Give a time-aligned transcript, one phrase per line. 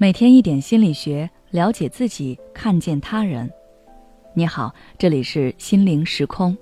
[0.00, 3.50] 每天一点心理学，了解自己，看见他人。
[4.32, 6.56] 你好，这里是心灵时空。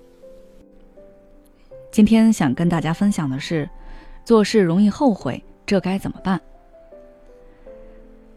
[1.91, 3.69] 今天想跟大家分享的是，
[4.25, 6.41] 做事容易后悔，这该怎么办？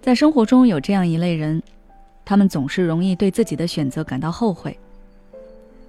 [0.02, 1.64] 在生活中有这样一类人，
[2.25, 4.78] 他们总是容易对自己的选择感到后悔。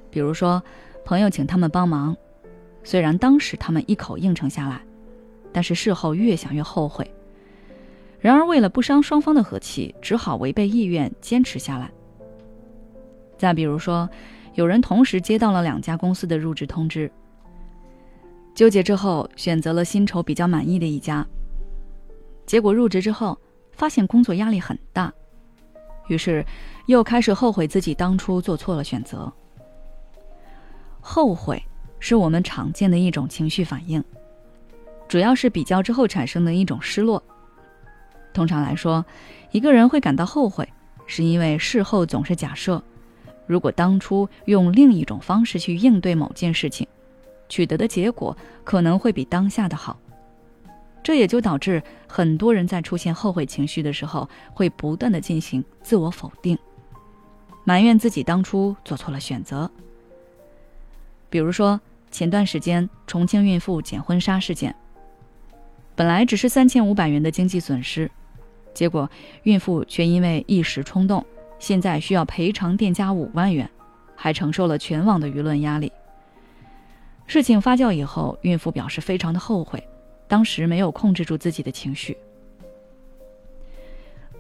[0.08, 0.63] 比如说，
[1.04, 2.17] 朋友请他们帮忙，
[2.85, 4.81] 虽然当时他们一口应承下来，
[5.53, 7.11] 但是事后越想越后悔。
[8.21, 11.91] 然而，为了不伤双方的和气，只好违背意愿坚持下来。
[13.39, 14.09] 再比如说，
[14.55, 17.11] 有人同时接到了两家公司的入职通知，
[18.55, 21.27] 纠结之后选择了薪酬比较满意的一家。
[22.45, 23.39] 结果入职之后，
[23.73, 25.11] 发现工作压力很大，
[26.09, 26.45] 于是
[26.85, 29.32] 又开始后悔自己当初做错了选择。
[31.01, 31.63] 后悔
[31.99, 34.05] 是我们常见的一种情绪反应，
[35.09, 37.23] 主要是比较之后产生的一种失落。
[38.33, 39.05] 通常来说，
[39.50, 40.69] 一个人会感到后悔，
[41.06, 42.83] 是因为事后总是假设，
[43.47, 46.87] 如果当初用另一种方式去应对某件事情，
[47.48, 49.98] 取得的结果可能会比当下的好。
[51.03, 56.56] 这也就导致很多人在出现后悔情绪的时候，会不断的进行自我否定，
[57.65, 59.69] 埋怨自己当初做错了选择。
[61.28, 64.75] 比如说前段时间重庆孕妇捡婚纱事件，
[65.97, 68.11] 本来只是三千五百元的经济损失。
[68.73, 69.09] 结果，
[69.43, 71.25] 孕妇却因为一时冲动，
[71.59, 73.69] 现在需要赔偿店家五万元，
[74.15, 75.93] 还承受了全网的舆论压力。
[77.27, 79.83] 事情发酵以后，孕妇表示非常的后悔，
[80.27, 82.17] 当时没有控制住自己的情绪。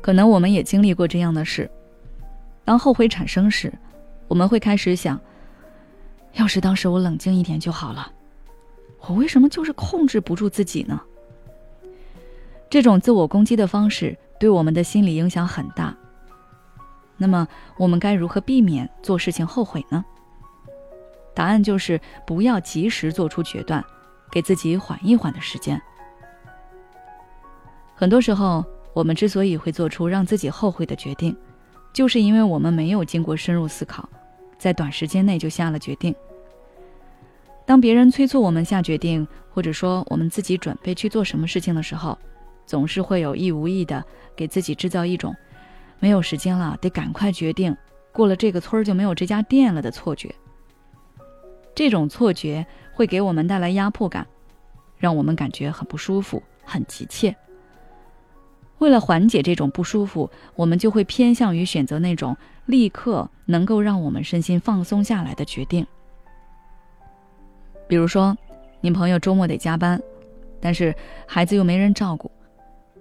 [0.00, 1.70] 可能我们也经历过这样的事，
[2.64, 3.72] 当后悔产生时，
[4.26, 5.20] 我们会开始想：
[6.32, 8.10] 要是当时我冷静一点就好了，
[9.06, 11.00] 我为什么就是控制不住自己呢？
[12.70, 15.94] 这种自我攻击的方式对我们的心理影响很大。
[17.16, 20.04] 那么，我们该如何避免做事情后悔呢？
[21.34, 23.84] 答案就是不要及时做出决断，
[24.30, 25.80] 给自己缓一缓的时间。
[27.94, 28.64] 很多时候，
[28.94, 31.36] 我们之所以会做出让自己后悔的决定，
[31.92, 34.08] 就是因为我们没有经过深入思考，
[34.58, 36.14] 在短时间内就下了决定。
[37.66, 42.18] 当别人催促我们下决定，或者说我们自己准备去做什么事情的时候，
[42.70, 44.04] 总是会有意无意的
[44.36, 45.34] 给自己制造一种
[45.98, 47.76] 没有时间了，得赶快决定，
[48.12, 50.32] 过了这个村儿就没有这家店了的错觉。
[51.74, 52.64] 这种错觉
[52.94, 54.24] 会给我们带来压迫感，
[54.98, 57.34] 让我们感觉很不舒服、很急切。
[58.78, 62.36] 为了缓解这种不舒服，我们就会偏向于选择那种
[62.66, 65.84] 立刻能够让我们身心放松下来的决定。
[67.88, 68.38] 比如说，
[68.80, 70.00] 你朋友周末得加班，
[70.60, 70.94] 但是
[71.26, 72.30] 孩子又没人照顾。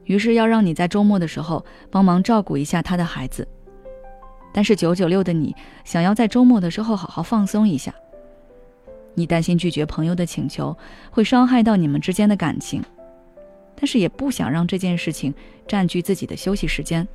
[0.09, 3.47] 于是要让你在周末的时候帮忙照顾一下他的孩子，
[4.51, 5.55] 但是九九六的你
[5.85, 7.93] 想要在周末的时候好好放松一下。
[9.13, 10.75] 你担心拒绝朋友的请求
[11.11, 12.83] 会伤害到你们之间的感情，
[13.75, 15.31] 但是也不想让这件事情
[15.67, 17.07] 占据自己的休息时间。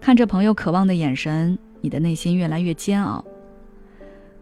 [0.00, 3.22] 看着朋友渴望的眼神，你的内心越来越煎熬。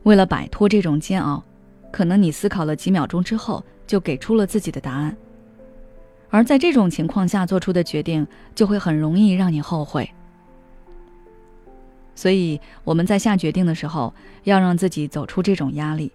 [0.04, 1.42] 为了摆脱这种煎熬，
[1.90, 5.16] 可能你思考了几秒钟之后就给出了自己的答案。
[6.36, 10.12] 而在这种情况下做出的决定，就会很容易让你后悔。
[12.14, 14.12] 所以我们在下决定的时候，
[14.44, 16.12] 要让自己走出这种压力，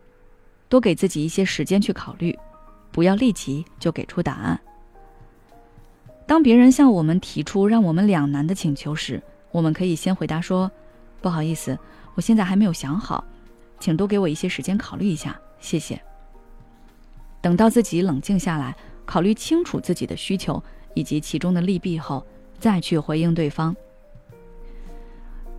[0.70, 2.38] 多给自己一些时间去考虑，
[2.92, 4.62] 不要立即就给出答案。
[6.28, 9.20] 当别人向我们提出让我们两难的请求时，
[9.52, 10.70] 我们可以先回答说
[11.20, 11.76] ：“不好意思，
[12.14, 13.24] 我现在还没有想好，
[13.80, 16.00] 请多给我一些时间考虑一下，谢谢。”
[17.42, 18.76] 等到自己冷静下来。
[19.06, 20.62] 考虑清楚自己的需求
[20.94, 22.26] 以及其中的利弊后，
[22.60, 23.76] 再去回应对方。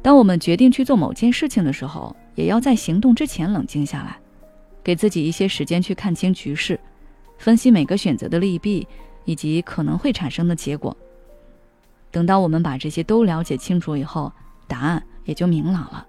[0.02, 4.18] 当我们决定去做某件事情的时候，也要在行动之前冷静下来，
[4.82, 6.78] 给自己一些时间去看清局势，
[7.38, 8.86] 分析每个选择的利弊
[9.24, 10.96] 以及可能会产生的结果。
[12.10, 14.32] 等到我们把这些都了解清楚以后，
[14.66, 16.06] 答案也就明朗了。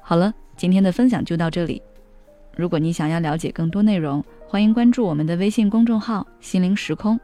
[0.00, 1.82] 好了，今天的分享就到这里。
[2.56, 7.20] 如果你想要了解更多内容，欢迎关注我们的微信公众号“心灵时空”，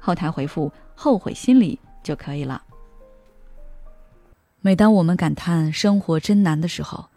[0.00, 2.60] 后台回复“后悔心理”就可以了。
[4.60, 7.08] 每当我们感叹生活真难的时候，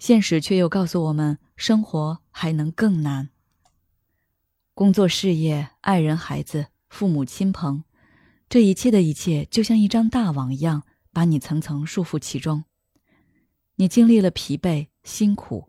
[0.00, 3.28] 现实却又告诉我们，生活还能更难。
[4.74, 7.84] 工作、事业、爱人、孩子、父母亲朋，
[8.48, 10.82] 这一切的一切，就像一张大网一样，
[11.12, 12.64] 把你层层束缚其中。
[13.76, 15.68] 你经历了疲惫、辛苦。